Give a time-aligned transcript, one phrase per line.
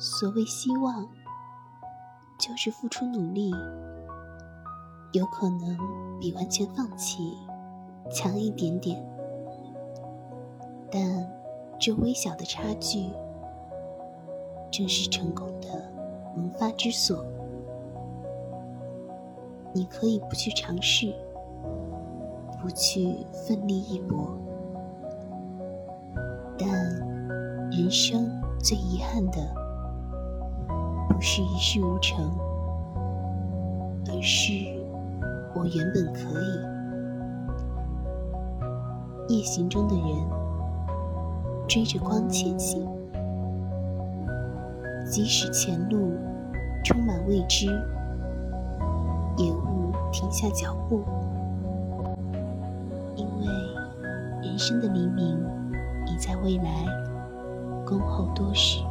[0.00, 1.08] 所谓希望，
[2.38, 3.50] 就是付出努力，
[5.10, 5.76] 有可能
[6.20, 7.36] 比完全放弃
[8.08, 9.04] 强一点点，
[10.88, 11.02] 但
[11.80, 13.10] 这微小的差距，
[14.70, 15.66] 正是成功的
[16.36, 17.24] 萌发之所。
[19.72, 21.12] 你可以不去尝试，
[22.62, 24.28] 不去奋力一搏，
[26.56, 26.68] 但
[27.72, 29.67] 人生最遗憾的。
[31.18, 32.30] 不是一事无成，
[34.06, 34.52] 而是
[35.52, 36.40] 我原本可
[39.26, 39.34] 以。
[39.34, 40.06] 夜行中的人
[41.66, 42.86] 追着光前行，
[45.10, 46.12] 即使前路
[46.84, 47.66] 充满未知，
[49.38, 51.02] 也勿停下脚步，
[53.16, 53.46] 因为
[54.40, 55.36] 人生的黎明
[56.06, 56.86] 已在未来
[57.84, 58.84] 恭候多时。